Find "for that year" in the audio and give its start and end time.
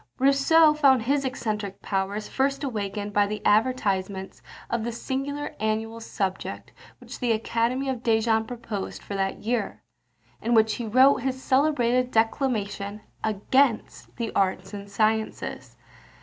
9.03-9.83